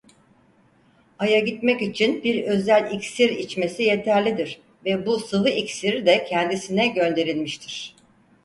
Aya 1.19 1.39
gitmek 1.39 1.81
için 1.81 2.23
bir 2.23 2.43
özel 2.43 2.91
iksir 2.91 3.29
içmesi 3.29 3.83
yeterlidir 3.83 4.59
ve 4.85 5.05
bu 5.05 5.19
sıvı 5.19 5.49
iksir 5.49 6.05
de 6.05 6.23
kendisine 6.29 6.87
gönderilmiştir. 6.87 7.95